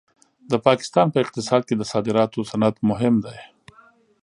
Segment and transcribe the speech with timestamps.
[0.51, 3.37] د پاکستان په اقتصاد کې د صادراتو صنعت مهم دی.